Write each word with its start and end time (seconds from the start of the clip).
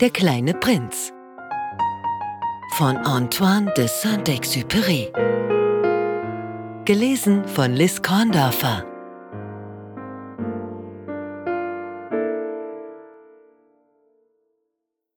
Der 0.00 0.08
kleine 0.08 0.54
Prinz 0.54 1.12
von 2.76 2.96
Antoine 2.96 3.70
de 3.76 3.86
Saint-Exupéry. 3.86 5.12
Gelesen 6.86 7.46
von 7.46 7.74
Liz 7.74 8.00
Korndorfer. 8.00 8.86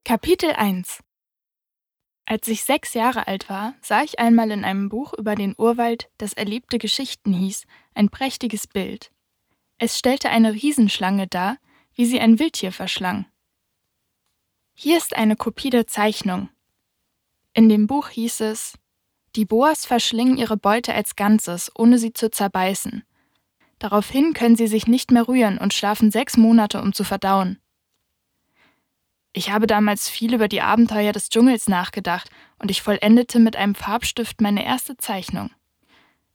Kapitel 0.03 0.51
1 0.51 1.01
Als 2.25 2.49
ich 2.49 2.65
sechs 2.65 2.93
Jahre 2.93 3.27
alt 3.27 3.47
war, 3.47 3.75
sah 3.81 4.03
ich 4.03 4.19
einmal 4.19 4.51
in 4.51 4.65
einem 4.65 4.89
Buch 4.89 5.13
über 5.13 5.35
den 5.35 5.55
Urwald, 5.57 6.09
das 6.17 6.33
erlebte 6.33 6.77
Geschichten 6.77 7.31
hieß, 7.31 7.63
ein 7.95 8.09
prächtiges 8.09 8.67
Bild. 8.67 9.13
Es 9.77 9.97
stellte 9.97 10.29
eine 10.29 10.51
Riesenschlange 10.51 11.27
dar, 11.27 11.55
wie 11.93 12.05
sie 12.05 12.19
ein 12.19 12.37
Wildtier 12.37 12.73
verschlang. 12.73 13.27
Hier 14.75 14.97
ist 14.97 15.15
eine 15.15 15.35
Kopie 15.35 15.69
der 15.69 15.87
Zeichnung. 15.87 16.49
In 17.53 17.69
dem 17.69 17.85
Buch 17.85 18.09
hieß 18.09 18.41
es, 18.41 18.73
die 19.35 19.45
Boas 19.45 19.85
verschlingen 19.85 20.37
ihre 20.37 20.57
Beute 20.57 20.93
als 20.93 21.15
Ganzes, 21.15 21.71
ohne 21.75 21.99
sie 21.99 22.13
zu 22.13 22.31
zerbeißen. 22.31 23.03
Daraufhin 23.79 24.33
können 24.33 24.55
sie 24.55 24.67
sich 24.67 24.87
nicht 24.87 25.11
mehr 25.11 25.27
rühren 25.27 25.57
und 25.57 25.73
schlafen 25.73 26.11
sechs 26.11 26.37
Monate, 26.37 26.81
um 26.81 26.93
zu 26.93 27.03
verdauen. 27.03 27.59
Ich 29.31 29.51
habe 29.51 29.67
damals 29.67 30.09
viel 30.09 30.33
über 30.33 30.47
die 30.47 30.61
Abenteuer 30.61 31.11
des 31.11 31.29
Dschungels 31.29 31.67
nachgedacht 31.67 32.29
und 32.59 32.69
ich 32.69 32.81
vollendete 32.81 33.39
mit 33.39 33.55
einem 33.55 33.75
Farbstift 33.75 34.41
meine 34.41 34.65
erste 34.65 34.97
Zeichnung. 34.97 35.51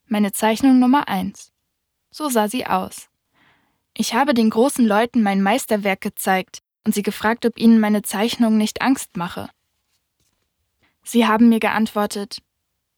Meine 0.06 0.32
Zeichnung 0.32 0.78
Nummer 0.78 1.08
eins. 1.08 1.52
So 2.10 2.28
sah 2.28 2.48
sie 2.48 2.66
aus. 2.66 3.08
Ich 3.94 4.14
habe 4.14 4.34
den 4.34 4.50
großen 4.50 4.86
Leuten 4.86 5.22
mein 5.22 5.42
Meisterwerk 5.42 6.00
gezeigt 6.00 6.62
und 6.84 6.94
sie 6.94 7.02
gefragt, 7.02 7.44
ob 7.46 7.58
ihnen 7.58 7.80
meine 7.80 8.02
Zeichnung 8.02 8.56
nicht 8.56 8.82
Angst 8.82 9.16
mache. 9.16 9.50
Sie 11.02 11.26
haben 11.26 11.48
mir 11.48 11.60
geantwortet, 11.60 12.42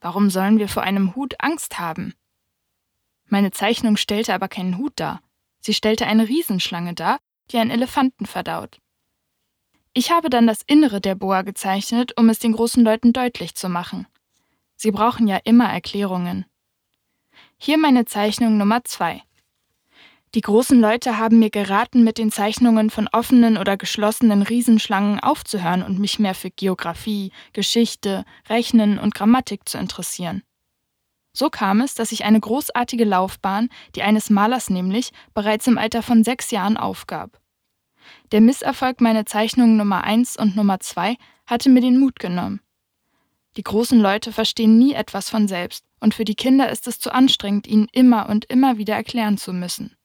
warum 0.01 0.31
sollen 0.31 0.59
wir 0.59 0.69
vor 0.69 0.83
einem 0.83 1.15
Hut 1.15 1.35
Angst 1.39 1.79
haben? 1.79 2.15
Meine 3.27 3.53
Zeichnung 3.53 3.97
stellte 3.97 4.35
aber 4.35 4.49
keinen 4.49 4.79
Hut 4.79 4.95
dar. 4.97 5.23
Sie 5.61 5.75
stellte 5.75 6.07
eine 6.07 6.29
Riesenschlange 6.29 6.95
dar, 6.95 7.21
die 7.51 7.59
einen 7.59 7.71
Elefanten 7.71 8.27
verdaut. 8.27 8.81
Ich 9.93 10.11
habe 10.11 10.31
dann 10.31 10.47
das 10.47 10.63
Innere 10.67 11.01
der 11.01 11.15
Boa 11.15 11.43
gezeichnet, 11.43 12.17
um 12.17 12.29
es 12.29 12.39
den 12.39 12.53
großen 12.53 12.85
Leuten 12.85 13.13
deutlich 13.13 13.55
zu 13.55 13.69
machen. 13.69 14.07
Sie 14.77 14.93
brauchen 14.93 15.29
ja 15.29 15.39
immer 15.45 15.69
Erklärungen. 15.69 16.47
Hier 17.59 17.77
meine 17.77 18.05
Zeichnung 18.07 18.57
Nummer 18.57 18.85
zwei. 18.85 19.23
Die 20.37 20.43
großen 20.43 20.81
Leute 20.81 21.19
haben 21.19 21.41
mir 21.41 21.51
geraten, 21.51 22.05
mit 22.05 22.17
den 22.17 22.31
Zeichnungen 22.31 22.91
von 22.91 23.09
offenen 23.09 23.57
oder 23.57 23.77
geschlossenen 23.77 24.43
Riesenschlangen 24.43 25.19
aufzuhören 25.19 25.83
und 25.83 25.99
mich 25.99 26.21
mehr 26.21 26.37
für 26.37 26.51
Geographie, 26.51 27.33
Geschichte, 27.53 28.25
Rechnen 28.49 29.01
und 29.01 29.17
Grammatik 29.17 29.69
zu 29.69 29.77
interessieren. 29.77 30.45
So 31.33 31.51
kam 31.51 31.81
es, 31.81 31.95
dass 31.95 32.13
ich 32.13 32.25
eine 32.25 32.39
großartige 32.39 33.05
Laufbahn, 33.05 33.71
die 33.97 34.03
eines 34.03 34.31
Malers 34.31 34.71
nämlich, 34.71 35.11
bereits 35.35 35.67
im 35.67 35.79
Alter 35.79 36.03
von 36.03 36.23
sechs 36.23 36.53
Jahren 36.53 36.77
aufgab. 36.77 37.41
Der 38.31 38.41
Misserfolg 38.41 39.01
meiner 39.01 39.27
Zeichnungen 39.27 39.77
Nummer 39.77 40.05
1 40.05 40.37
und 40.37 40.55
Nummer 40.55 40.79
2 40.79 41.17
hatte 41.47 41.71
mir 41.71 41.81
den 41.81 41.99
Mut 41.99 42.21
genommen. 42.21 42.61
Die 43.57 43.65
großen 43.65 43.99
Leute 43.99 44.33
verstehen 44.33 44.79
nie 44.79 44.93
etwas 44.95 45.29
von 45.29 45.49
selbst, 45.49 45.85
und 45.99 46.15
für 46.15 46.25
die 46.25 46.37
Kinder 46.37 46.71
ist 46.71 46.87
es 46.87 47.01
zu 47.01 47.13
anstrengend, 47.13 47.67
ihnen 47.67 47.89
immer 47.91 48.29
und 48.29 48.45
immer 48.45 48.79
wieder 48.79 48.95
erklären 48.95 49.37
zu 49.37 49.53
müssen. 49.53 49.97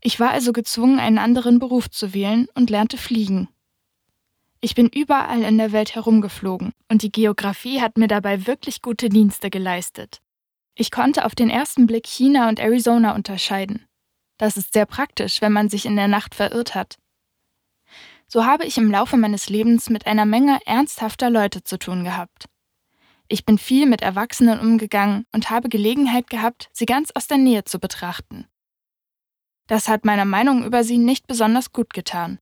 Ich 0.00 0.18
war 0.18 0.30
also 0.30 0.52
gezwungen, 0.52 0.98
einen 0.98 1.18
anderen 1.18 1.58
Beruf 1.58 1.90
zu 1.90 2.14
wählen 2.14 2.48
und 2.54 2.70
lernte 2.70 2.96
fliegen. 2.96 3.48
Ich 4.62 4.74
bin 4.74 4.88
überall 4.88 5.42
in 5.42 5.58
der 5.58 5.72
Welt 5.72 5.94
herumgeflogen 5.94 6.72
und 6.90 7.02
die 7.02 7.12
Geographie 7.12 7.80
hat 7.80 7.96
mir 7.96 8.08
dabei 8.08 8.46
wirklich 8.46 8.82
gute 8.82 9.08
Dienste 9.08 9.50
geleistet. 9.50 10.20
Ich 10.74 10.90
konnte 10.90 11.24
auf 11.24 11.34
den 11.34 11.50
ersten 11.50 11.86
Blick 11.86 12.06
China 12.06 12.48
und 12.48 12.60
Arizona 12.60 13.14
unterscheiden. 13.14 13.86
Das 14.38 14.56
ist 14.56 14.72
sehr 14.72 14.86
praktisch, 14.86 15.42
wenn 15.42 15.52
man 15.52 15.68
sich 15.68 15.84
in 15.84 15.96
der 15.96 16.08
Nacht 16.08 16.34
verirrt 16.34 16.74
hat. 16.74 16.98
So 18.26 18.46
habe 18.46 18.64
ich 18.64 18.78
im 18.78 18.90
Laufe 18.90 19.16
meines 19.16 19.48
Lebens 19.48 19.90
mit 19.90 20.06
einer 20.06 20.24
Menge 20.24 20.60
ernsthafter 20.64 21.30
Leute 21.30 21.62
zu 21.64 21.78
tun 21.78 22.04
gehabt. 22.04 22.46
Ich 23.28 23.44
bin 23.44 23.58
viel 23.58 23.86
mit 23.86 24.02
Erwachsenen 24.02 24.60
umgegangen 24.60 25.24
und 25.32 25.50
habe 25.50 25.68
Gelegenheit 25.68 26.30
gehabt, 26.30 26.68
sie 26.72 26.86
ganz 26.86 27.10
aus 27.12 27.26
der 27.26 27.38
Nähe 27.38 27.64
zu 27.64 27.78
betrachten. 27.78 28.46
Das 29.70 29.86
hat 29.86 30.04
meiner 30.04 30.24
Meinung 30.24 30.64
über 30.64 30.82
sie 30.82 30.98
nicht 30.98 31.28
besonders 31.28 31.70
gut 31.70 31.94
getan. 31.94 32.40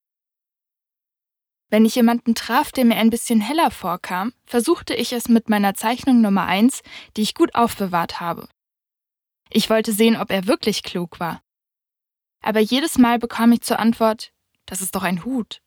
Wenn 1.69 1.85
ich 1.85 1.95
jemanden 1.95 2.35
traf, 2.35 2.73
der 2.73 2.87
mir 2.87 2.97
ein 2.97 3.11
bisschen 3.11 3.43
heller 3.43 3.71
vorkam, 3.71 4.33
versuchte 4.47 4.95
ich 4.95 5.13
es 5.13 5.29
mit 5.29 5.51
meiner 5.51 5.75
Zeichnung 5.75 6.23
Nummer 6.23 6.47
1, 6.47 6.81
die 7.19 7.21
ich 7.21 7.35
gut 7.35 7.55
aufbewahrt 7.55 8.19
habe. 8.19 8.49
Ich 9.51 9.69
wollte 9.69 9.93
sehen, 9.93 10.17
ob 10.17 10.31
er 10.31 10.47
wirklich 10.47 10.83
klug 10.83 11.21
war. 11.21 11.43
Aber 12.41 12.61
jedes 12.61 12.97
Mal 12.97 13.19
bekam 13.19 13.53
ich 13.53 13.61
zur 13.61 13.79
Antwort, 13.79 14.33
das 14.65 14.81
ist 14.81 14.95
doch 14.95 15.03
ein 15.03 15.27
Hut. 15.27 15.61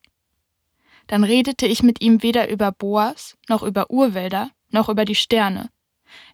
Dann 1.06 1.22
redete 1.22 1.68
ich 1.68 1.84
mit 1.84 2.00
ihm 2.00 2.24
weder 2.24 2.50
über 2.50 2.72
Boas, 2.72 3.38
noch 3.48 3.62
über 3.62 3.88
Urwälder, 3.88 4.50
noch 4.70 4.88
über 4.88 5.04
die 5.04 5.14
Sterne. 5.14 5.70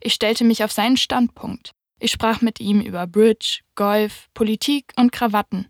Ich 0.00 0.14
stellte 0.14 0.44
mich 0.44 0.64
auf 0.64 0.72
seinen 0.72 0.96
Standpunkt. 0.96 1.74
Ich 2.00 2.12
sprach 2.12 2.42
mit 2.42 2.60
ihm 2.60 2.80
über 2.80 3.08
Bridge, 3.08 3.60
Golf, 3.74 4.28
Politik 4.32 4.92
und 4.96 5.10
Krawatten. 5.10 5.66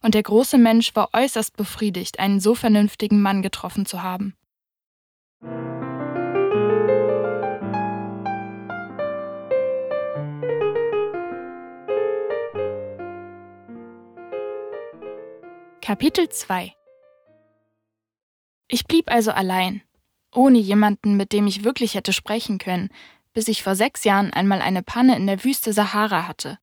Und 0.00 0.14
der 0.14 0.22
große 0.22 0.56
Mensch 0.56 0.94
war 0.96 1.10
äußerst 1.12 1.54
befriedigt, 1.56 2.18
einen 2.18 2.40
so 2.40 2.54
vernünftigen 2.54 3.20
Mann 3.20 3.42
getroffen 3.42 3.84
zu 3.84 4.02
haben. 4.02 4.34
Kapitel 15.82 16.28
2 16.28 16.74
Ich 18.68 18.86
blieb 18.86 19.10
also 19.10 19.30
allein, 19.30 19.82
ohne 20.34 20.58
jemanden, 20.58 21.16
mit 21.16 21.32
dem 21.32 21.46
ich 21.46 21.64
wirklich 21.64 21.94
hätte 21.94 22.12
sprechen 22.12 22.58
können, 22.58 22.90
bis 23.36 23.48
ich 23.48 23.62
vor 23.62 23.74
sechs 23.74 24.04
Jahren 24.04 24.32
einmal 24.32 24.62
eine 24.62 24.82
Panne 24.82 25.14
in 25.14 25.26
der 25.26 25.44
Wüste 25.44 25.74
Sahara 25.74 26.26
hatte. 26.26 26.58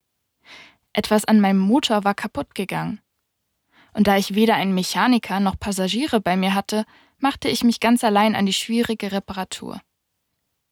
Etwas 0.91 1.23
an 1.23 1.39
meinem 1.39 1.59
Motor 1.59 2.03
war 2.03 2.15
kaputt 2.15 2.55
gegangen. 2.55 2.99
Und 3.93 4.07
da 4.07 4.17
ich 4.17 4.33
weder 4.33 4.55
einen 4.55 4.73
Mechaniker 4.73 5.39
noch 5.39 5.59
Passagiere 5.59 6.19
bei 6.19 6.35
mir 6.35 6.55
hatte, 6.55 6.85
machte 7.19 7.47
ich 7.47 7.63
mich 7.63 7.79
ganz 7.79 8.03
allein 8.03 8.35
an 8.35 8.47
die 8.47 8.53
schwierige 8.53 9.11
Reparatur. 9.11 9.81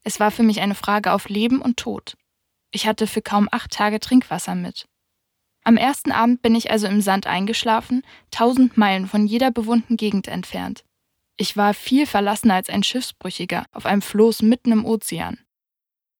Es 0.04 0.20
war 0.20 0.32
für 0.32 0.42
mich 0.42 0.60
eine 0.62 0.74
Frage 0.74 1.14
auf 1.14 1.30
Leben 1.30 1.62
und 1.62 1.78
Tod. 1.78 2.18
Ich 2.72 2.88
hatte 2.88 3.06
für 3.06 3.22
kaum 3.22 3.48
acht 3.52 3.70
Tage 3.70 4.00
Trinkwasser 4.00 4.56
mit. 4.56 4.88
Am 5.64 5.78
ersten 5.78 6.12
Abend 6.12 6.42
bin 6.42 6.56
ich 6.56 6.72
also 6.72 6.88
im 6.88 7.02
Sand 7.02 7.28
eingeschlafen, 7.28 8.02
tausend 8.32 8.76
Meilen 8.76 9.06
von 9.06 9.28
jeder 9.28 9.52
bewohnten 9.52 9.98
Gegend 9.98 10.28
entfernt. 10.28 10.84
Ich 11.38 11.58
war 11.58 11.76
viel 11.76 12.08
verlassener 12.08 12.56
als 12.56 12.70
ein 12.70 12.82
Schiffsbrüchiger 12.82 13.66
auf 13.72 13.86
einem 13.86 14.02
Floß 14.02 14.42
mitten 14.42 14.72
im 14.72 14.84
Ozean. 14.84 15.38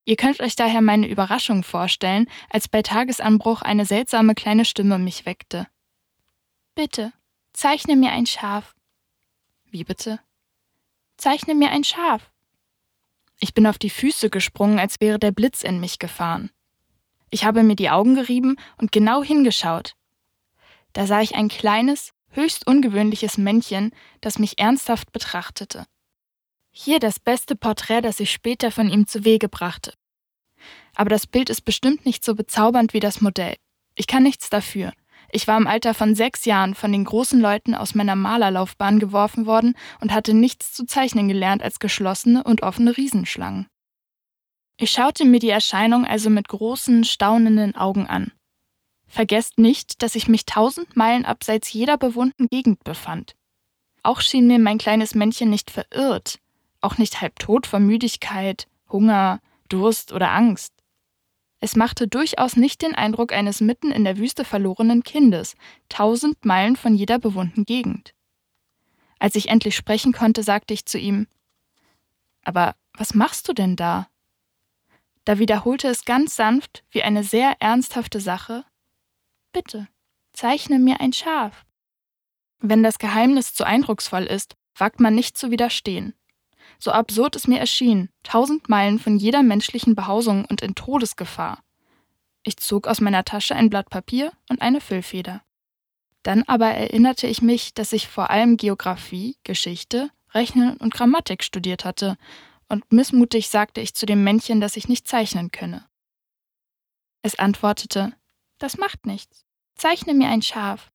Ihr 0.04 0.16
könnt 0.16 0.40
euch 0.40 0.56
daher 0.56 0.80
meine 0.80 1.08
Überraschung 1.08 1.62
vorstellen, 1.62 2.28
als 2.50 2.68
bei 2.68 2.82
Tagesanbruch 2.82 3.62
eine 3.62 3.86
seltsame 3.86 4.34
kleine 4.34 4.64
Stimme 4.64 4.98
mich 4.98 5.26
weckte. 5.26 5.68
Bitte, 6.74 7.12
zeichne 7.52 7.94
mir 7.96 8.10
ein 8.10 8.26
Schaf. 8.26 8.74
Wie 9.70 9.84
bitte? 9.84 10.18
Zeichne 11.16 11.54
mir 11.54 11.70
ein 11.70 11.84
Schaf. 11.84 12.30
Ich 13.38 13.54
bin 13.54 13.66
auf 13.66 13.78
die 13.78 13.90
Füße 13.90 14.30
gesprungen, 14.30 14.78
als 14.78 15.00
wäre 15.00 15.18
der 15.18 15.32
Blitz 15.32 15.62
in 15.62 15.80
mich 15.80 15.98
gefahren. 15.98 16.50
Ich 17.30 17.44
habe 17.44 17.62
mir 17.62 17.76
die 17.76 17.90
Augen 17.90 18.14
gerieben 18.14 18.56
und 18.78 18.92
genau 18.92 19.22
hingeschaut. 19.22 19.94
Da 20.92 21.06
sah 21.06 21.20
ich 21.22 21.34
ein 21.34 21.48
kleines, 21.48 22.12
höchst 22.30 22.66
ungewöhnliches 22.66 23.38
Männchen, 23.38 23.92
das 24.20 24.38
mich 24.38 24.58
ernsthaft 24.58 25.12
betrachtete. 25.12 25.86
Hier 26.74 26.98
das 26.98 27.20
beste 27.20 27.54
Porträt, 27.54 28.00
das 28.00 28.18
ich 28.18 28.32
später 28.32 28.70
von 28.70 28.88
ihm 28.88 29.06
zu 29.06 29.24
Wege 29.24 29.48
brachte. 29.48 29.92
Aber 30.94 31.10
das 31.10 31.26
Bild 31.26 31.50
ist 31.50 31.62
bestimmt 31.62 32.06
nicht 32.06 32.24
so 32.24 32.34
bezaubernd 32.34 32.94
wie 32.94 33.00
das 33.00 33.20
Modell. 33.20 33.56
Ich 33.94 34.06
kann 34.06 34.22
nichts 34.22 34.48
dafür. 34.48 34.92
Ich 35.30 35.46
war 35.46 35.58
im 35.58 35.66
Alter 35.66 35.94
von 35.94 36.14
sechs 36.14 36.44
Jahren 36.46 36.74
von 36.74 36.90
den 36.92 37.04
großen 37.04 37.40
Leuten 37.40 37.74
aus 37.74 37.94
meiner 37.94 38.16
Malerlaufbahn 38.16 38.98
geworfen 38.98 39.46
worden 39.46 39.74
und 40.00 40.12
hatte 40.12 40.34
nichts 40.34 40.72
zu 40.72 40.84
zeichnen 40.84 41.28
gelernt 41.28 41.62
als 41.62 41.78
geschlossene 41.78 42.42
und 42.42 42.62
offene 42.62 42.96
Riesenschlangen. 42.96 43.66
Ich 44.78 44.90
schaute 44.90 45.24
mir 45.24 45.38
die 45.38 45.50
Erscheinung 45.50 46.06
also 46.06 46.30
mit 46.30 46.48
großen, 46.48 47.04
staunenden 47.04 47.76
Augen 47.76 48.06
an. 48.06 48.32
Vergesst 49.06 49.58
nicht, 49.58 50.02
dass 50.02 50.14
ich 50.14 50.26
mich 50.26 50.46
tausend 50.46 50.96
Meilen 50.96 51.26
abseits 51.26 51.72
jeder 51.72 51.98
bewohnten 51.98 52.46
Gegend 52.48 52.82
befand. 52.82 53.34
Auch 54.02 54.22
schien 54.22 54.46
mir 54.46 54.58
mein 54.58 54.78
kleines 54.78 55.14
Männchen 55.14 55.50
nicht 55.50 55.70
verirrt, 55.70 56.38
auch 56.82 56.98
nicht 56.98 57.20
halbtot 57.20 57.66
vor 57.66 57.80
Müdigkeit, 57.80 58.66
Hunger, 58.90 59.40
Durst 59.68 60.12
oder 60.12 60.30
Angst. 60.32 60.74
Es 61.60 61.76
machte 61.76 62.08
durchaus 62.08 62.56
nicht 62.56 62.82
den 62.82 62.94
Eindruck 62.94 63.32
eines 63.32 63.60
mitten 63.60 63.90
in 63.90 64.04
der 64.04 64.18
Wüste 64.18 64.44
verlorenen 64.44 65.02
Kindes, 65.02 65.54
tausend 65.88 66.44
Meilen 66.44 66.76
von 66.76 66.94
jeder 66.94 67.18
bewohnten 67.18 67.64
Gegend. 67.64 68.14
Als 69.18 69.36
ich 69.36 69.48
endlich 69.48 69.76
sprechen 69.76 70.12
konnte, 70.12 70.42
sagte 70.42 70.74
ich 70.74 70.86
zu 70.86 70.98
ihm 70.98 71.28
Aber 72.42 72.74
was 72.94 73.14
machst 73.14 73.48
du 73.48 73.52
denn 73.52 73.76
da? 73.76 74.08
Da 75.24 75.38
wiederholte 75.38 75.86
es 75.86 76.04
ganz 76.04 76.34
sanft, 76.34 76.82
wie 76.90 77.04
eine 77.04 77.22
sehr 77.22 77.54
ernsthafte 77.60 78.20
Sache 78.20 78.64
Bitte, 79.52 79.86
zeichne 80.32 80.78
mir 80.78 81.00
ein 81.00 81.12
Schaf. 81.12 81.66
Wenn 82.58 82.82
das 82.82 82.98
Geheimnis 82.98 83.52
zu 83.52 83.64
eindrucksvoll 83.64 84.24
ist, 84.24 84.56
wagt 84.76 84.98
man 84.98 85.14
nicht 85.14 85.36
zu 85.36 85.50
widerstehen. 85.50 86.14
So 86.82 86.90
absurd 86.90 87.36
es 87.36 87.46
mir 87.46 87.60
erschien, 87.60 88.08
tausend 88.24 88.68
Meilen 88.68 88.98
von 88.98 89.16
jeder 89.16 89.44
menschlichen 89.44 89.94
Behausung 89.94 90.44
und 90.46 90.62
in 90.62 90.74
Todesgefahr. 90.74 91.62
Ich 92.42 92.56
zog 92.56 92.88
aus 92.88 93.00
meiner 93.00 93.24
Tasche 93.24 93.54
ein 93.54 93.70
Blatt 93.70 93.88
Papier 93.88 94.32
und 94.48 94.60
eine 94.60 94.80
Füllfeder. 94.80 95.42
Dann 96.24 96.42
aber 96.48 96.66
erinnerte 96.66 97.28
ich 97.28 97.40
mich, 97.40 97.72
dass 97.72 97.92
ich 97.92 98.08
vor 98.08 98.30
allem 98.30 98.56
Geographie, 98.56 99.36
Geschichte, 99.44 100.10
Rechnen 100.32 100.76
und 100.76 100.92
Grammatik 100.92 101.44
studiert 101.44 101.84
hatte, 101.84 102.16
und 102.68 102.90
missmutig 102.92 103.48
sagte 103.48 103.80
ich 103.80 103.94
zu 103.94 104.04
dem 104.04 104.24
Männchen, 104.24 104.60
dass 104.60 104.76
ich 104.76 104.88
nicht 104.88 105.06
zeichnen 105.06 105.52
könne. 105.52 105.86
Es 107.22 107.38
antwortete, 107.38 108.12
das 108.58 108.76
macht 108.76 109.06
nichts. 109.06 109.44
Zeichne 109.76 110.14
mir 110.14 110.30
ein 110.30 110.42
Schaf. 110.42 110.90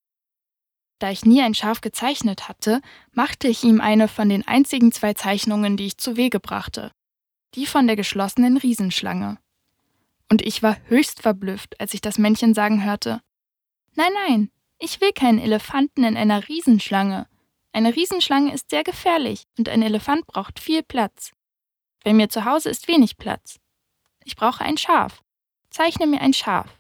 Da 0.99 1.11
ich 1.11 1.25
nie 1.25 1.41
ein 1.41 1.53
Schaf 1.53 1.81
gezeichnet 1.81 2.49
hatte, 2.49 2.81
machte 3.11 3.47
ich 3.47 3.63
ihm 3.63 3.81
eine 3.81 4.07
von 4.07 4.29
den 4.29 4.47
einzigen 4.47 4.91
zwei 4.91 5.13
Zeichnungen, 5.13 5.77
die 5.77 5.87
ich 5.87 5.97
zu 5.97 6.17
Wege 6.17 6.39
brachte. 6.39 6.91
Die 7.55 7.65
von 7.65 7.87
der 7.87 7.95
geschlossenen 7.95 8.57
Riesenschlange. 8.57 9.37
Und 10.29 10.41
ich 10.41 10.63
war 10.63 10.77
höchst 10.87 11.21
verblüfft, 11.21 11.79
als 11.79 11.93
ich 11.93 12.01
das 12.01 12.17
Männchen 12.17 12.53
sagen 12.53 12.83
hörte: 12.83 13.21
Nein, 13.95 14.11
nein, 14.27 14.51
ich 14.79 14.99
will 15.01 15.11
keinen 15.11 15.39
Elefanten 15.39 16.03
in 16.03 16.17
einer 16.17 16.47
Riesenschlange. 16.47 17.27
Eine 17.71 17.95
Riesenschlange 17.95 18.53
ist 18.53 18.69
sehr 18.69 18.83
gefährlich 18.83 19.43
und 19.57 19.69
ein 19.69 19.81
Elefant 19.81 20.25
braucht 20.25 20.59
viel 20.59 20.83
Platz. 20.83 21.31
Bei 22.03 22.13
mir 22.13 22.29
zu 22.29 22.45
Hause 22.45 22.69
ist 22.69 22.87
wenig 22.87 23.17
Platz. 23.17 23.59
Ich 24.23 24.35
brauche 24.35 24.63
ein 24.63 24.77
Schaf. 24.77 25.21
Zeichne 25.69 26.07
mir 26.07 26.21
ein 26.21 26.33
Schaf. 26.33 26.79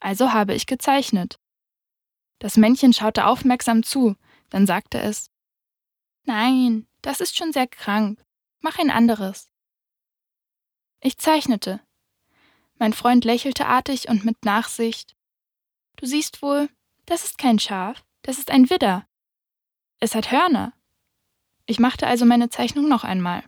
Also 0.00 0.32
habe 0.32 0.54
ich 0.54 0.66
gezeichnet. 0.66 1.38
Das 2.38 2.56
Männchen 2.56 2.92
schaute 2.92 3.26
aufmerksam 3.26 3.82
zu, 3.82 4.16
dann 4.50 4.66
sagte 4.66 4.98
es 4.98 5.30
Nein, 6.24 6.86
das 7.02 7.20
ist 7.20 7.36
schon 7.36 7.52
sehr 7.52 7.66
krank. 7.66 8.24
Mach 8.60 8.78
ein 8.78 8.90
anderes. 8.90 9.48
Ich 11.00 11.18
zeichnete. 11.18 11.80
Mein 12.78 12.92
Freund 12.92 13.24
lächelte 13.24 13.66
artig 13.66 14.08
und 14.08 14.24
mit 14.24 14.44
Nachsicht. 14.44 15.16
Du 15.96 16.06
siehst 16.06 16.42
wohl, 16.42 16.68
das 17.06 17.24
ist 17.24 17.38
kein 17.38 17.58
Schaf, 17.58 18.04
das 18.22 18.38
ist 18.38 18.50
ein 18.50 18.68
Widder. 18.68 19.06
Es 20.00 20.14
hat 20.14 20.30
Hörner. 20.30 20.72
Ich 21.66 21.78
machte 21.78 22.06
also 22.06 22.26
meine 22.26 22.50
Zeichnung 22.50 22.88
noch 22.88 23.04
einmal 23.04 23.44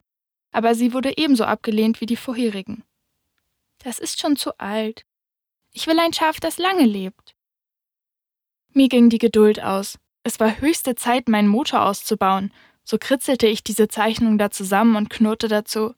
aber 0.51 0.75
sie 0.75 0.93
wurde 0.93 1.17
ebenso 1.17 1.45
abgelehnt 1.45 2.01
wie 2.01 2.07
die 2.07 2.17
vorherigen. 2.17 2.85
Das 3.79 3.99
ist 3.99 4.21
schon 4.21 4.37
zu 4.37 4.59
alt. 4.59 5.05
Ich 5.73 5.87
will 5.87 5.99
ein 5.99 6.13
Schaf, 6.13 6.41
das 6.41 6.59
lange 6.59 6.85
lebt. 6.85 7.37
Mir 8.79 8.89
ging 8.89 9.11
die 9.11 9.19
Geduld 9.19 9.61
aus. 9.61 9.99
Es 10.23 10.39
war 10.39 10.61
höchste 10.61 10.95
Zeit, 10.95 11.29
meinen 11.29 11.49
Motor 11.49 11.83
auszubauen. 11.83 12.53
So 12.85 12.97
kritzelte 12.97 13.49
ich 13.49 13.65
diese 13.65 13.89
Zeichnung 13.89 14.39
da 14.39 14.53
zusammen 14.53 14.95
und 14.95 15.11
knurrte 15.11 15.49
dazu. 15.49 15.97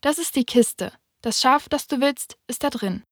Das 0.00 0.18
ist 0.18 0.36
die 0.36 0.44
Kiste. 0.44 0.92
Das 1.22 1.40
Schaf, 1.40 1.68
das 1.68 1.88
du 1.88 2.00
willst, 2.00 2.38
ist 2.46 2.62
da 2.62 2.70
drin. 2.70 3.02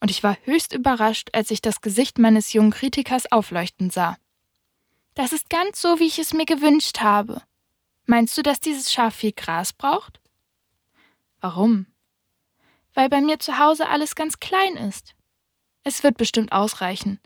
Und 0.00 0.10
ich 0.10 0.24
war 0.24 0.38
höchst 0.42 0.74
überrascht, 0.74 1.28
als 1.32 1.52
ich 1.52 1.62
das 1.62 1.82
Gesicht 1.82 2.18
meines 2.18 2.52
jungen 2.52 2.72
Kritikers 2.72 3.30
aufleuchten 3.30 3.90
sah. 3.90 4.16
Das 5.14 5.32
ist 5.32 5.48
ganz 5.48 5.80
so, 5.80 6.00
wie 6.00 6.08
ich 6.08 6.18
es 6.18 6.32
mir 6.32 6.46
gewünscht 6.46 6.98
habe. 6.98 7.42
Meinst 8.06 8.36
du, 8.38 8.42
dass 8.42 8.58
dieses 8.58 8.92
Schaf 8.92 9.14
viel 9.14 9.30
Gras 9.30 9.72
braucht? 9.72 10.20
Warum? 11.40 11.86
Weil 12.92 13.08
bei 13.08 13.20
mir 13.20 13.38
zu 13.38 13.56
Hause 13.60 13.88
alles 13.88 14.16
ganz 14.16 14.40
klein 14.40 14.76
ist. 14.76 15.14
Es 15.82 16.02
wird 16.02 16.18
bestimmt 16.18 16.52
ausreichen. 16.52 17.20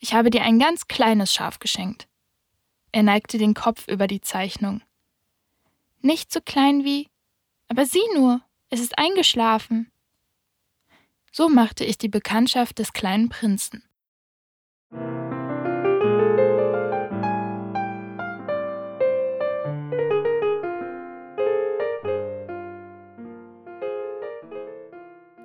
Ich 0.00 0.14
habe 0.14 0.30
dir 0.30 0.42
ein 0.42 0.58
ganz 0.58 0.88
kleines 0.88 1.32
Schaf 1.32 1.58
geschenkt. 1.58 2.08
Er 2.92 3.02
neigte 3.02 3.38
den 3.38 3.54
Kopf 3.54 3.86
über 3.86 4.06
die 4.06 4.20
Zeichnung. 4.20 4.82
Nicht 6.00 6.32
so 6.32 6.40
klein 6.40 6.84
wie. 6.84 7.08
Aber 7.68 7.86
sieh 7.86 8.02
nur, 8.14 8.40
es 8.68 8.80
ist 8.80 8.98
eingeschlafen. 8.98 9.92
So 11.30 11.48
machte 11.48 11.84
ich 11.84 11.98
die 11.98 12.08
Bekanntschaft 12.08 12.80
des 12.80 12.92
kleinen 12.92 13.28
Prinzen. 13.28 13.84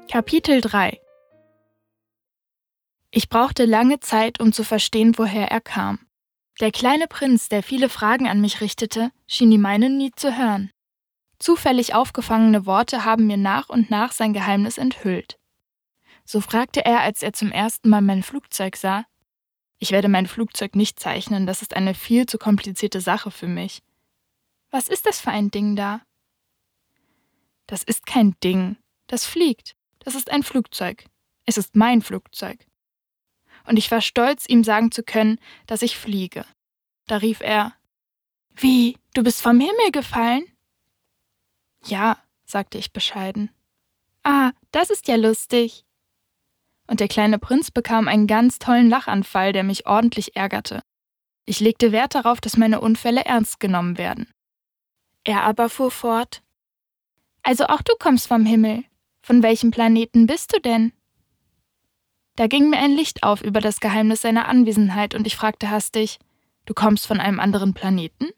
Kapitel 0.10 0.62
3 0.62 1.05
Ich 3.18 3.30
brauchte 3.30 3.64
lange 3.64 4.02
Zeit, 4.02 4.42
um 4.42 4.52
zu 4.52 4.66
verstehen, 4.66 5.18
woher 5.18 5.50
er 5.50 5.62
kam. 5.62 6.00
Der 6.60 6.70
kleine 6.70 7.08
Prinz, 7.08 7.48
der 7.48 7.64
viele 7.64 7.88
Fragen 7.88 8.28
an 8.28 8.42
mich 8.42 8.60
richtete, 8.60 9.10
schien 9.26 9.50
die 9.50 9.58
meinen 9.58 9.98
nie 9.98 10.12
zu 10.12 10.38
hören. 10.38 10.70
Zufällig 11.40 11.96
aufgefangene 11.96 12.66
Worte 12.66 13.06
haben 13.06 13.26
mir 13.26 13.38
nach 13.38 13.70
und 13.70 13.90
nach 13.90 14.12
sein 14.12 14.34
Geheimnis 14.34 14.78
enthüllt. 14.78 15.40
So 16.26 16.42
fragte 16.42 16.84
er, 16.84 17.00
als 17.00 17.24
er 17.24 17.32
zum 17.32 17.54
ersten 17.54 17.88
Mal 17.88 18.02
mein 18.02 18.22
Flugzeug 18.22 18.76
sah. 18.76 19.06
Ich 19.80 19.92
werde 19.92 20.10
mein 20.10 20.28
Flugzeug 20.28 20.76
nicht 20.76 21.00
zeichnen, 21.00 21.48
das 21.48 21.62
ist 21.62 21.74
eine 21.74 21.94
viel 21.94 22.26
zu 22.26 22.38
komplizierte 22.38 23.00
Sache 23.00 23.32
für 23.32 23.48
mich. 23.48 23.82
Was 24.72 24.90
ist 24.90 25.06
das 25.06 25.22
für 25.22 25.32
ein 25.32 25.52
Ding 25.52 25.78
da? 25.78 26.02
Das 27.66 27.82
ist 27.82 28.06
kein 28.06 28.36
Ding, 28.44 28.76
das 29.08 29.26
fliegt. 29.26 29.78
Das 30.00 30.16
ist 30.16 30.30
ein 30.30 30.44
Flugzeug. 30.44 31.06
Es 31.46 31.58
ist 31.58 31.78
mein 31.78 32.02
Flugzeug. 32.02 32.68
Und 33.66 33.78
ich 33.78 33.90
war 33.92 34.02
stolz, 34.02 34.46
ihm 34.48 34.64
sagen 34.64 34.92
zu 34.92 35.04
können, 35.04 35.40
dass 35.68 35.82
ich 35.82 35.98
fliege. 35.98 36.46
Da 37.08 37.18
rief 37.18 37.42
er 37.42 37.74
Wie, 38.56 38.98
du 39.14 39.24
bist 39.24 39.42
vom 39.42 39.60
Himmel 39.60 39.92
gefallen? 39.92 40.46
Ja, 41.86 42.18
sagte 42.46 42.78
ich 42.78 42.94
bescheiden. 42.94 43.50
Ah, 44.24 44.52
das 44.72 44.90
ist 44.90 45.08
ja 45.08 45.16
lustig. 45.16 45.86
Und 46.88 47.00
der 47.00 47.08
kleine 47.08 47.40
Prinz 47.40 47.72
bekam 47.72 48.08
einen 48.08 48.28
ganz 48.28 48.60
tollen 48.60 48.90
Lachanfall, 48.90 49.54
der 49.54 49.64
mich 49.64 49.88
ordentlich 49.88 50.36
ärgerte. 50.36 50.82
Ich 51.46 51.60
legte 51.60 51.92
Wert 51.92 52.16
darauf, 52.16 52.42
dass 52.42 52.57
meine 52.57 52.81
Unfälle 52.81 53.26
ernst 53.26 53.60
genommen 53.60 53.98
werden. 53.98 54.31
Er 55.24 55.44
aber 55.44 55.69
fuhr 55.69 55.92
fort 55.92 56.42
Also 57.44 57.66
auch 57.68 57.81
du 57.81 57.94
kommst 58.00 58.28
vom 58.28 58.45
Himmel. 58.45 58.84
Von 59.22 59.42
welchem 59.44 59.72
Planeten 59.72 60.28
bist 60.28 60.54
du 60.54 60.60
denn? 60.60 60.94
Da 62.35 62.47
ging 62.47 62.69
mir 62.69 62.80
ein 62.80 62.92
Licht 62.92 63.23
auf 63.23 63.42
über 63.42 63.61
das 63.61 63.80
Geheimnis 63.80 64.21
seiner 64.21 64.47
Anwesenheit 64.47 65.15
und 65.15 65.25
ich 65.25 65.35
fragte 65.35 65.69
hastig, 65.69 66.19
Du 66.65 66.73
kommst 66.73 67.06
von 67.06 67.19
einem 67.19 67.39
anderen 67.39 67.73
Planeten? 67.73 68.30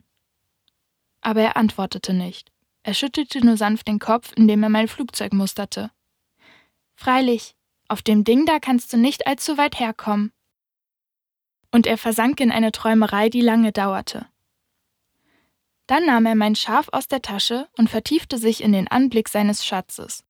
Aber 1.21 1.41
er 1.41 1.57
antwortete 1.57 2.13
nicht. 2.13 2.51
Er 2.83 2.93
schüttelte 2.93 3.45
nur 3.45 3.57
sanft 3.57 3.87
den 3.87 3.99
Kopf, 3.99 4.33
indem 4.35 4.63
er 4.63 4.69
mein 4.69 4.87
Flugzeug 4.87 5.33
musterte. 5.33 5.91
Freilich, 6.95 7.55
auf 7.87 8.01
dem 8.01 8.23
Ding 8.23 8.45
da 8.45 8.59
kannst 8.59 8.91
du 8.91 8.97
nicht 8.97 9.27
allzu 9.27 9.57
weit 9.57 9.79
herkommen. 9.79 10.31
Und 11.71 11.87
er 11.87 11.97
versank 11.97 12.39
in 12.39 12.51
eine 12.51 12.71
Träumerei, 12.71 13.29
die 13.29 13.41
lange 13.41 13.71
dauerte. 13.71 14.27
Dann 15.85 16.05
nahm 16.05 16.25
er 16.25 16.35
mein 16.35 16.55
Schaf 16.55 16.89
aus 16.91 17.07
der 17.07 17.21
Tasche 17.21 17.69
und 17.77 17.89
vertiefte 17.89 18.37
sich 18.37 18.61
in 18.61 18.73
den 18.73 18.89
Anblick 18.89 19.29
seines 19.29 19.65
Schatzes. 19.65 20.26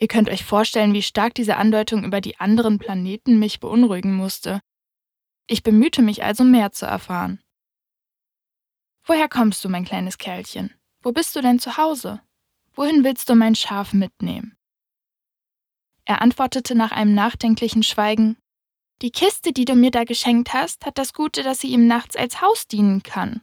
Ihr 0.00 0.06
könnt 0.06 0.28
euch 0.28 0.44
vorstellen, 0.44 0.92
wie 0.92 1.02
stark 1.02 1.34
diese 1.34 1.56
Andeutung 1.56 2.04
über 2.04 2.20
die 2.20 2.38
anderen 2.38 2.78
Planeten 2.78 3.40
mich 3.40 3.58
beunruhigen 3.58 4.14
musste. 4.14 4.60
Ich 5.48 5.64
bemühte 5.64 6.02
mich 6.02 6.22
also 6.22 6.44
mehr 6.44 6.70
zu 6.70 6.86
erfahren. 6.86 7.40
Woher 9.04 9.28
kommst 9.28 9.64
du, 9.64 9.68
mein 9.68 9.84
kleines 9.84 10.16
Kerlchen? 10.16 10.72
Wo 11.02 11.10
bist 11.10 11.34
du 11.34 11.40
denn 11.40 11.58
zu 11.58 11.76
Hause? 11.78 12.20
Wohin 12.74 13.02
willst 13.02 13.28
du 13.28 13.34
mein 13.34 13.56
Schaf 13.56 13.92
mitnehmen? 13.92 14.56
Er 16.04 16.22
antwortete 16.22 16.76
nach 16.76 16.92
einem 16.92 17.14
nachdenklichen 17.14 17.82
Schweigen 17.82 18.36
Die 19.02 19.10
Kiste, 19.10 19.52
die 19.52 19.64
du 19.64 19.74
mir 19.74 19.90
da 19.90 20.04
geschenkt 20.04 20.52
hast, 20.52 20.86
hat 20.86 20.96
das 20.96 21.12
Gute, 21.12 21.42
dass 21.42 21.58
sie 21.58 21.72
ihm 21.72 21.88
nachts 21.88 22.14
als 22.14 22.40
Haus 22.40 22.68
dienen 22.68 23.02
kann. 23.02 23.40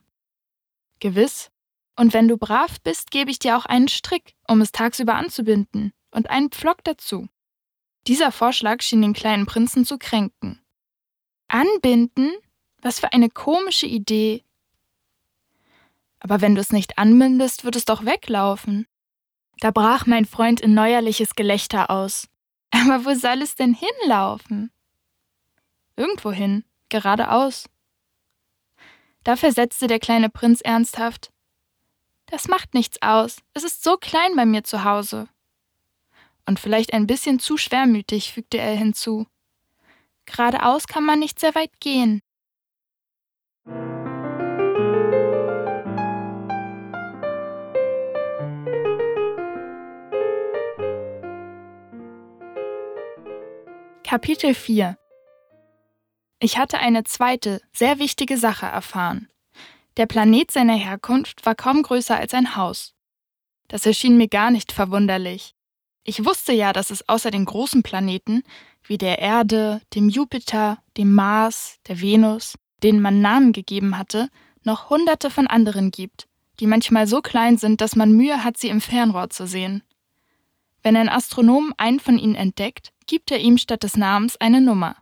Gewiss. 1.01 1.51
Und 1.97 2.13
wenn 2.13 2.29
du 2.29 2.37
brav 2.37 2.79
bist, 2.81 3.11
gebe 3.11 3.29
ich 3.29 3.39
dir 3.39 3.57
auch 3.57 3.65
einen 3.65 3.89
Strick, 3.89 4.35
um 4.47 4.61
es 4.61 4.71
tagsüber 4.71 5.15
anzubinden 5.15 5.91
und 6.15 6.29
einen 6.29 6.49
Pflock 6.49 6.83
dazu. 6.83 7.27
Dieser 8.07 8.31
Vorschlag 8.31 8.81
schien 8.81 9.01
den 9.01 9.13
kleinen 9.13 9.45
Prinzen 9.45 9.85
zu 9.85 9.97
kränken. 9.97 10.61
Anbinden? 11.47 12.31
Was 12.81 12.99
für 12.99 13.13
eine 13.13 13.29
komische 13.29 13.87
Idee. 13.87 14.43
Aber 16.19 16.41
wenn 16.41 16.55
du 16.55 16.61
es 16.61 16.71
nicht 16.71 16.97
anbindest, 16.97 17.63
wird 17.63 17.75
es 17.75 17.85
doch 17.85 18.05
weglaufen. 18.05 18.87
Da 19.59 19.71
brach 19.71 20.05
mein 20.05 20.25
Freund 20.25 20.61
in 20.61 20.73
neuerliches 20.73 21.35
Gelächter 21.35 21.89
aus. 21.89 22.27
Aber 22.71 23.05
wo 23.05 23.13
soll 23.13 23.41
es 23.41 23.55
denn 23.55 23.73
hinlaufen? 23.75 24.71
Irgendwohin, 25.95 26.63
geradeaus. 26.89 27.69
Da 29.23 29.35
versetzte 29.35 29.87
der 29.87 29.99
kleine 29.99 30.29
Prinz 30.29 30.61
ernsthaft 30.61 31.31
Das 32.27 32.47
macht 32.47 32.73
nichts 32.73 33.01
aus, 33.01 33.37
es 33.53 33.63
ist 33.63 33.83
so 33.83 33.97
klein 33.97 34.35
bei 34.35 34.45
mir 34.45 34.63
zu 34.63 34.83
Hause. 34.83 35.27
Und 36.47 36.59
vielleicht 36.59 36.93
ein 36.93 37.07
bisschen 37.07 37.39
zu 37.39 37.57
schwermütig, 37.57 38.31
fügte 38.33 38.57
er 38.57 38.75
hinzu. 38.75 39.25
Geradeaus 40.25 40.87
kann 40.87 41.03
man 41.03 41.19
nicht 41.19 41.39
sehr 41.39 41.55
weit 41.55 41.79
gehen. 41.79 42.21
Kapitel 54.03 54.53
4 54.53 54.97
Ich 56.39 56.57
hatte 56.57 56.77
eine 56.77 57.03
zweite, 57.03 57.59
sehr 57.73 57.97
wichtige 57.97 58.37
Sache 58.37 58.67
erfahren. 58.67 59.29
Der 59.97 60.05
Planet 60.05 60.51
seiner 60.51 60.75
Herkunft 60.75 61.45
war 61.45 61.55
kaum 61.55 61.81
größer 61.81 62.15
als 62.15 62.33
ein 62.33 62.55
Haus. 62.55 62.93
Das 63.67 63.85
erschien 63.85 64.17
mir 64.17 64.27
gar 64.27 64.51
nicht 64.51 64.71
verwunderlich. 64.71 65.54
Ich 66.07 66.23
wusste 66.23 66.53
ja, 66.53 66.71
dass 66.71 66.91
es 66.91 67.09
außer 67.09 67.31
den 67.31 67.45
großen 67.45 67.81
Planeten, 67.81 68.43
wie 68.83 68.99
der 68.99 69.17
Erde, 69.17 69.81
dem 69.95 70.07
Jupiter, 70.07 70.77
dem 70.97 71.13
Mars, 71.13 71.79
der 71.87 71.99
Venus, 71.99 72.53
denen 72.83 73.01
man 73.01 73.21
Namen 73.21 73.53
gegeben 73.53 73.97
hatte, 73.97 74.29
noch 74.63 74.91
hunderte 74.91 75.31
von 75.31 75.47
anderen 75.47 75.89
gibt, 75.89 76.27
die 76.59 76.67
manchmal 76.67 77.07
so 77.07 77.21
klein 77.21 77.57
sind, 77.57 77.81
dass 77.81 77.95
man 77.95 78.13
Mühe 78.13 78.43
hat, 78.43 78.57
sie 78.57 78.69
im 78.69 78.81
Fernrohr 78.81 79.31
zu 79.31 79.47
sehen. 79.47 79.81
Wenn 80.83 80.95
ein 80.95 81.09
Astronom 81.09 81.73
einen 81.77 81.99
von 81.99 82.19
ihnen 82.19 82.35
entdeckt, 82.35 82.91
gibt 83.07 83.31
er 83.31 83.39
ihm 83.39 83.57
statt 83.57 83.81
des 83.81 83.97
Namens 83.97 84.37
eine 84.37 84.61
Nummer. 84.61 84.95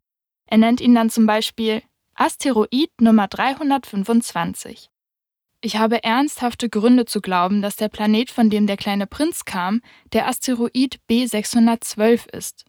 Er 0.45 0.57
nennt 0.57 0.79
ihn 0.79 0.95
dann 0.95 1.09
zum 1.09 1.25
Beispiel 1.25 1.83
Asteroid 2.15 2.91
Nummer 3.01 3.27
325. 3.27 4.89
Ich 5.65 5.77
habe 5.77 6.03
ernsthafte 6.03 6.67
Gründe 6.67 7.05
zu 7.05 7.21
glauben, 7.21 7.61
dass 7.61 7.77
der 7.77 7.87
Planet, 7.87 8.29
von 8.29 8.49
dem 8.49 8.67
der 8.67 8.75
kleine 8.75 9.07
Prinz 9.07 9.45
kam, 9.45 9.79
der 10.11 10.27
Asteroid 10.27 10.99
B612 11.09 12.29
ist. 12.35 12.65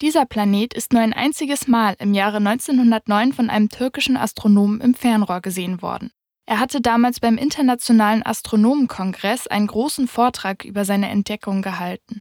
Dieser 0.00 0.24
Planet 0.24 0.72
ist 0.72 0.92
nur 0.92 1.02
ein 1.02 1.12
einziges 1.12 1.66
Mal 1.66 1.96
im 1.98 2.14
Jahre 2.14 2.36
1909 2.36 3.32
von 3.32 3.50
einem 3.50 3.68
türkischen 3.68 4.16
Astronomen 4.16 4.80
im 4.80 4.94
Fernrohr 4.94 5.40
gesehen 5.40 5.82
worden. 5.82 6.12
Er 6.46 6.60
hatte 6.60 6.80
damals 6.80 7.18
beim 7.18 7.38
Internationalen 7.38 8.24
Astronomenkongress 8.24 9.48
einen 9.48 9.66
großen 9.66 10.06
Vortrag 10.06 10.64
über 10.64 10.84
seine 10.84 11.08
Entdeckung 11.08 11.60
gehalten. 11.60 12.20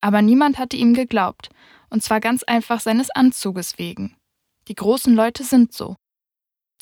Aber 0.00 0.22
niemand 0.22 0.58
hatte 0.58 0.76
ihm 0.76 0.92
geglaubt, 0.92 1.50
und 1.88 2.02
zwar 2.02 2.18
ganz 2.18 2.42
einfach 2.42 2.80
seines 2.80 3.10
Anzuges 3.10 3.78
wegen. 3.78 4.16
Die 4.66 4.74
großen 4.74 5.14
Leute 5.14 5.44
sind 5.44 5.72
so. 5.72 5.94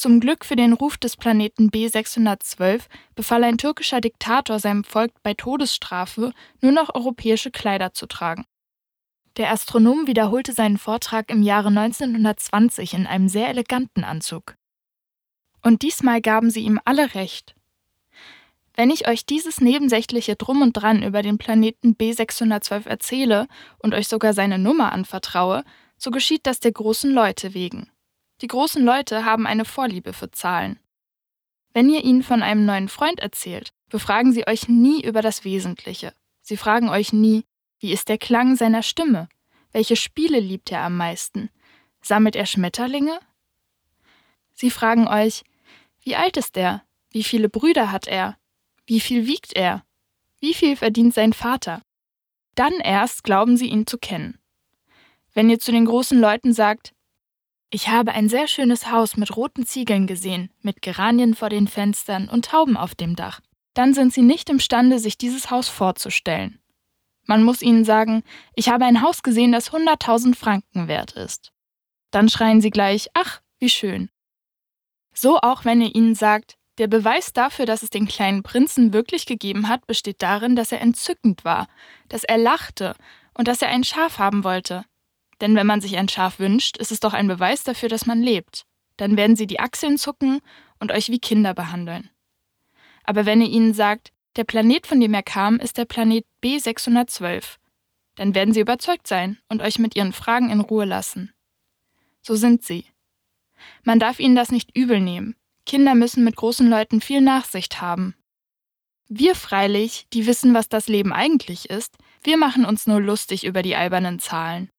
Zum 0.00 0.18
Glück 0.18 0.46
für 0.46 0.56
den 0.56 0.72
Ruf 0.72 0.96
des 0.96 1.18
Planeten 1.18 1.68
B612 1.68 2.84
befahl 3.14 3.44
ein 3.44 3.58
türkischer 3.58 4.00
Diktator 4.00 4.58
seinem 4.58 4.82
Volk 4.82 5.12
bei 5.22 5.34
Todesstrafe 5.34 6.32
nur 6.62 6.72
noch 6.72 6.94
europäische 6.94 7.50
Kleider 7.50 7.92
zu 7.92 8.06
tragen. 8.06 8.46
Der 9.36 9.52
Astronom 9.52 10.06
wiederholte 10.06 10.54
seinen 10.54 10.78
Vortrag 10.78 11.30
im 11.30 11.42
Jahre 11.42 11.68
1920 11.68 12.94
in 12.94 13.06
einem 13.06 13.28
sehr 13.28 13.50
eleganten 13.50 14.02
Anzug. 14.02 14.54
Und 15.60 15.82
diesmal 15.82 16.22
gaben 16.22 16.48
sie 16.48 16.60
ihm 16.60 16.80
alle 16.86 17.14
recht. 17.14 17.54
Wenn 18.72 18.88
ich 18.88 19.06
euch 19.06 19.26
dieses 19.26 19.60
nebensächliche 19.60 20.34
Drum 20.34 20.62
und 20.62 20.72
Dran 20.72 21.02
über 21.02 21.20
den 21.20 21.36
Planeten 21.36 21.94
B612 21.94 22.86
erzähle 22.86 23.48
und 23.76 23.92
euch 23.92 24.08
sogar 24.08 24.32
seine 24.32 24.58
Nummer 24.58 24.92
anvertraue, 24.92 25.62
so 25.98 26.10
geschieht 26.10 26.46
das 26.46 26.58
der 26.58 26.72
großen 26.72 27.12
Leute 27.12 27.52
wegen. 27.52 27.90
Die 28.40 28.46
großen 28.46 28.82
Leute 28.84 29.24
haben 29.24 29.46
eine 29.46 29.64
Vorliebe 29.64 30.12
für 30.12 30.30
Zahlen. 30.30 30.78
Wenn 31.72 31.90
ihr 31.90 32.02
ihnen 32.04 32.22
von 32.22 32.42
einem 32.42 32.64
neuen 32.64 32.88
Freund 32.88 33.20
erzählt, 33.20 33.72
befragen 33.88 34.32
sie 34.32 34.46
euch 34.46 34.68
nie 34.68 35.02
über 35.04 35.22
das 35.22 35.44
Wesentliche. 35.44 36.14
Sie 36.40 36.56
fragen 36.56 36.88
euch 36.88 37.12
nie, 37.12 37.44
wie 37.78 37.92
ist 37.92 38.08
der 38.08 38.18
Klang 38.18 38.56
seiner 38.56 38.82
Stimme? 38.82 39.28
Welche 39.72 39.96
Spiele 39.96 40.40
liebt 40.40 40.72
er 40.72 40.82
am 40.82 40.96
meisten? 40.96 41.50
Sammelt 42.02 42.34
er 42.34 42.46
Schmetterlinge? 42.46 43.20
Sie 44.54 44.70
fragen 44.70 45.06
euch, 45.06 45.44
wie 46.02 46.16
alt 46.16 46.36
ist 46.36 46.56
er? 46.56 46.82
Wie 47.10 47.24
viele 47.24 47.48
Brüder 47.48 47.92
hat 47.92 48.06
er? 48.06 48.38
Wie 48.86 49.00
viel 49.00 49.26
wiegt 49.26 49.54
er? 49.54 49.84
Wie 50.40 50.54
viel 50.54 50.76
verdient 50.76 51.14
sein 51.14 51.32
Vater? 51.32 51.82
Dann 52.54 52.72
erst 52.74 53.22
glauben 53.22 53.56
sie 53.56 53.68
ihn 53.68 53.86
zu 53.86 53.98
kennen. 53.98 54.38
Wenn 55.34 55.50
ihr 55.50 55.60
zu 55.60 55.70
den 55.72 55.84
großen 55.84 56.18
Leuten 56.18 56.52
sagt, 56.52 56.94
ich 57.70 57.88
habe 57.88 58.12
ein 58.12 58.28
sehr 58.28 58.48
schönes 58.48 58.90
Haus 58.90 59.16
mit 59.16 59.36
roten 59.36 59.64
Ziegeln 59.64 60.06
gesehen, 60.06 60.50
mit 60.60 60.82
Geranien 60.82 61.34
vor 61.34 61.48
den 61.48 61.68
Fenstern 61.68 62.28
und 62.28 62.46
Tauben 62.46 62.76
auf 62.76 62.94
dem 62.94 63.16
Dach, 63.16 63.40
dann 63.74 63.94
sind 63.94 64.12
sie 64.12 64.22
nicht 64.22 64.50
imstande, 64.50 64.98
sich 64.98 65.16
dieses 65.16 65.50
Haus 65.50 65.68
vorzustellen. 65.68 66.58
Man 67.26 67.44
muss 67.44 67.62
ihnen 67.62 67.84
sagen, 67.84 68.24
ich 68.54 68.68
habe 68.68 68.84
ein 68.84 69.02
Haus 69.02 69.22
gesehen, 69.22 69.52
das 69.52 69.70
100.000 69.70 70.34
Franken 70.34 70.88
wert 70.88 71.12
ist. 71.12 71.52
Dann 72.10 72.28
schreien 72.28 72.60
sie 72.60 72.70
gleich, 72.70 73.08
ach, 73.14 73.40
wie 73.60 73.68
schön. 73.68 74.10
So 75.14 75.38
auch 75.38 75.64
wenn 75.64 75.80
ihr 75.80 75.94
ihnen 75.94 76.16
sagt, 76.16 76.56
der 76.78 76.88
Beweis 76.88 77.32
dafür, 77.32 77.66
dass 77.66 77.82
es 77.82 77.90
den 77.90 78.08
kleinen 78.08 78.42
Prinzen 78.42 78.92
wirklich 78.92 79.26
gegeben 79.26 79.68
hat, 79.68 79.86
besteht 79.86 80.22
darin, 80.22 80.56
dass 80.56 80.72
er 80.72 80.80
entzückend 80.80 81.44
war, 81.44 81.68
dass 82.08 82.24
er 82.24 82.38
lachte 82.38 82.96
und 83.34 83.46
dass 83.46 83.62
er 83.62 83.68
ein 83.68 83.84
Schaf 83.84 84.18
haben 84.18 84.42
wollte. 84.42 84.84
Denn 85.40 85.54
wenn 85.54 85.66
man 85.66 85.80
sich 85.80 85.96
ein 85.96 86.08
Schaf 86.08 86.38
wünscht, 86.38 86.76
ist 86.76 86.92
es 86.92 87.00
doch 87.00 87.14
ein 87.14 87.28
Beweis 87.28 87.64
dafür, 87.64 87.88
dass 87.88 88.06
man 88.06 88.22
lebt. 88.22 88.66
Dann 88.96 89.16
werden 89.16 89.36
sie 89.36 89.46
die 89.46 89.60
Achseln 89.60 89.96
zucken 89.96 90.40
und 90.78 90.92
euch 90.92 91.08
wie 91.08 91.18
Kinder 91.18 91.54
behandeln. 91.54 92.10
Aber 93.04 93.26
wenn 93.26 93.40
ihr 93.40 93.48
ihnen 93.48 93.72
sagt, 93.74 94.12
der 94.36 94.44
Planet, 94.44 94.86
von 94.86 95.00
dem 95.00 95.14
er 95.14 95.22
kam, 95.22 95.58
ist 95.58 95.78
der 95.78 95.86
Planet 95.86 96.24
B612, 96.42 97.56
dann 98.16 98.34
werden 98.34 98.52
sie 98.52 98.60
überzeugt 98.60 99.06
sein 99.06 99.38
und 99.48 99.62
euch 99.62 99.78
mit 99.78 99.96
ihren 99.96 100.12
Fragen 100.12 100.50
in 100.50 100.60
Ruhe 100.60 100.84
lassen. 100.84 101.32
So 102.22 102.34
sind 102.34 102.62
sie. 102.62 102.84
Man 103.82 103.98
darf 103.98 104.20
ihnen 104.20 104.36
das 104.36 104.50
nicht 104.50 104.76
übel 104.76 105.00
nehmen. 105.00 105.36
Kinder 105.66 105.94
müssen 105.94 106.24
mit 106.24 106.36
großen 106.36 106.68
Leuten 106.68 107.00
viel 107.00 107.20
Nachsicht 107.20 107.80
haben. 107.80 108.14
Wir 109.08 109.34
freilich, 109.34 110.06
die 110.12 110.26
wissen, 110.26 110.54
was 110.54 110.68
das 110.68 110.86
Leben 110.86 111.12
eigentlich 111.12 111.68
ist, 111.68 111.96
wir 112.22 112.36
machen 112.36 112.64
uns 112.64 112.86
nur 112.86 113.00
lustig 113.00 113.44
über 113.44 113.62
die 113.62 113.74
albernen 113.74 114.18
Zahlen. 114.18 114.70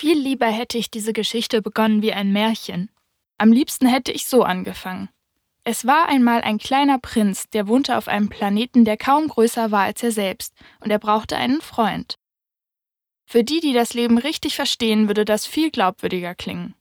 Viel 0.00 0.18
lieber 0.18 0.46
hätte 0.46 0.78
ich 0.78 0.90
diese 0.90 1.12
Geschichte 1.12 1.60
begonnen 1.60 2.00
wie 2.00 2.12
ein 2.12 2.32
Märchen. 2.32 2.90
Am 3.38 3.52
liebsten 3.52 3.86
hätte 3.86 4.12
ich 4.12 4.26
so 4.26 4.42
angefangen. 4.42 5.08
Es 5.62 5.86
war 5.86 6.08
einmal 6.08 6.40
ein 6.40 6.58
kleiner 6.58 6.98
Prinz, 6.98 7.50
der 7.50 7.68
wohnte 7.68 7.98
auf 7.98 8.08
einem 8.08 8.28
Planeten, 8.28 8.84
der 8.84 8.96
kaum 8.96 9.28
größer 9.28 9.70
war 9.70 9.82
als 9.82 10.02
er 10.02 10.12
selbst, 10.12 10.54
und 10.80 10.90
er 10.90 10.98
brauchte 10.98 11.36
einen 11.36 11.60
Freund. 11.60 12.14
Für 13.26 13.44
die, 13.44 13.60
die 13.60 13.74
das 13.74 13.92
Leben 13.92 14.16
richtig 14.16 14.56
verstehen, 14.56 15.06
würde 15.06 15.24
das 15.24 15.46
viel 15.46 15.70
glaubwürdiger 15.70 16.34
klingen 16.34 16.74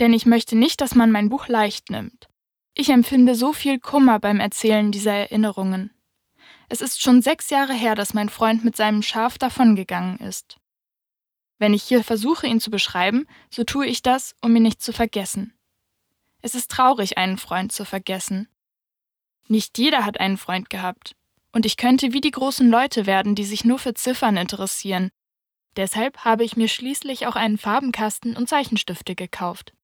denn 0.00 0.14
ich 0.14 0.26
möchte 0.26 0.56
nicht, 0.56 0.80
dass 0.80 0.94
man 0.94 1.12
mein 1.12 1.28
Buch 1.28 1.46
leicht 1.46 1.90
nimmt. 1.90 2.28
Ich 2.74 2.88
empfinde 2.88 3.34
so 3.34 3.52
viel 3.52 3.78
Kummer 3.78 4.18
beim 4.18 4.40
Erzählen 4.40 4.90
dieser 4.90 5.12
Erinnerungen. 5.12 5.90
Es 6.68 6.80
ist 6.80 7.02
schon 7.02 7.20
sechs 7.20 7.50
Jahre 7.50 7.74
her, 7.74 7.94
dass 7.94 8.14
mein 8.14 8.28
Freund 8.28 8.64
mit 8.64 8.76
seinem 8.76 9.02
Schaf 9.02 9.38
davongegangen 9.38 10.18
ist. 10.18 10.59
Wenn 11.60 11.74
ich 11.74 11.82
hier 11.82 12.02
versuche, 12.02 12.46
ihn 12.46 12.58
zu 12.58 12.70
beschreiben, 12.70 13.26
so 13.50 13.64
tue 13.64 13.86
ich 13.86 14.00
das, 14.00 14.34
um 14.40 14.56
ihn 14.56 14.62
nicht 14.62 14.80
zu 14.80 14.94
vergessen. 14.94 15.52
Es 16.40 16.54
ist 16.54 16.70
traurig, 16.70 17.18
einen 17.18 17.36
Freund 17.36 17.70
zu 17.70 17.84
vergessen. 17.84 18.48
Nicht 19.46 19.76
jeder 19.76 20.06
hat 20.06 20.18
einen 20.18 20.38
Freund 20.38 20.70
gehabt. 20.70 21.14
Und 21.52 21.66
ich 21.66 21.76
könnte 21.76 22.14
wie 22.14 22.22
die 22.22 22.30
großen 22.30 22.70
Leute 22.70 23.04
werden, 23.04 23.34
die 23.34 23.44
sich 23.44 23.66
nur 23.66 23.78
für 23.78 23.92
Ziffern 23.92 24.38
interessieren. 24.38 25.10
Deshalb 25.76 26.24
habe 26.24 26.44
ich 26.44 26.56
mir 26.56 26.66
schließlich 26.66 27.26
auch 27.26 27.36
einen 27.36 27.58
Farbenkasten 27.58 28.38
und 28.38 28.48
Zeichenstifte 28.48 29.14
gekauft. 29.14 29.74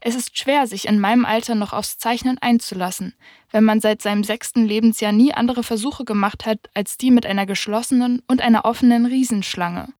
Es 0.00 0.14
ist 0.14 0.38
schwer, 0.38 0.66
sich 0.66 0.88
in 0.88 0.98
meinem 0.98 1.26
Alter 1.26 1.54
noch 1.54 1.74
aufs 1.74 1.98
Zeichnen 1.98 2.38
einzulassen, 2.38 3.14
wenn 3.50 3.64
man 3.64 3.80
seit 3.82 4.00
seinem 4.00 4.24
sechsten 4.24 4.64
Lebensjahr 4.64 5.12
nie 5.12 5.34
andere 5.34 5.62
Versuche 5.62 6.06
gemacht 6.06 6.46
hat 6.46 6.70
als 6.72 6.96
die 6.96 7.10
mit 7.10 7.26
einer 7.26 7.44
geschlossenen 7.44 8.22
und 8.28 8.40
einer 8.40 8.64
offenen 8.64 9.04
Riesenschlange. 9.04 9.92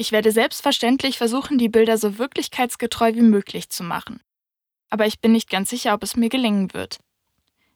Ich 0.00 0.12
werde 0.12 0.30
selbstverständlich 0.30 1.18
versuchen, 1.18 1.58
die 1.58 1.68
Bilder 1.68 1.98
so 1.98 2.18
wirklichkeitsgetreu 2.18 3.16
wie 3.16 3.20
möglich 3.20 3.68
zu 3.68 3.82
machen. 3.82 4.20
Aber 4.90 5.06
ich 5.06 5.20
bin 5.20 5.32
nicht 5.32 5.50
ganz 5.50 5.70
sicher, 5.70 5.92
ob 5.92 6.04
es 6.04 6.14
mir 6.14 6.28
gelingen 6.28 6.72
wird. 6.72 7.00